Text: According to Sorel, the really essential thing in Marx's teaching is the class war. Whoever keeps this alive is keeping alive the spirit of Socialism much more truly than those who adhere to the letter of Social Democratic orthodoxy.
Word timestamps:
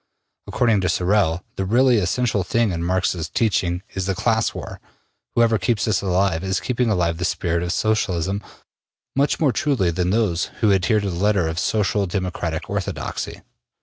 According 0.47 0.81
to 0.81 0.89
Sorel, 0.89 1.43
the 1.57 1.63
really 1.63 1.97
essential 1.97 2.43
thing 2.43 2.71
in 2.71 2.83
Marx's 2.83 3.29
teaching 3.29 3.83
is 3.93 4.07
the 4.07 4.15
class 4.15 4.51
war. 4.51 4.79
Whoever 5.35 5.59
keeps 5.59 5.85
this 5.85 6.01
alive 6.01 6.43
is 6.43 6.59
keeping 6.59 6.89
alive 6.89 7.19
the 7.19 7.23
spirit 7.23 7.61
of 7.61 7.71
Socialism 7.71 8.41
much 9.15 9.39
more 9.39 9.51
truly 9.53 9.91
than 9.91 10.09
those 10.09 10.45
who 10.61 10.71
adhere 10.71 11.01
to 11.01 11.11
the 11.11 11.15
letter 11.15 11.47
of 11.47 11.59
Social 11.59 12.07
Democratic 12.07 12.67
orthodoxy. 12.67 13.41